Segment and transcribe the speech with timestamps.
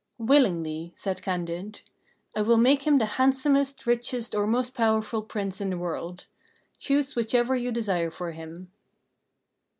[0.17, 1.81] "Willingly," said Candide.
[2.35, 6.25] "I will make him the handsomest, richest, or most powerful Prince in the world.
[6.79, 8.71] Choose whichever you desire for him."